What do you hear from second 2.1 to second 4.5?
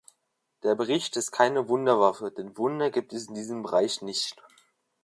denn Wunder gibt es in diesem Bereich nicht.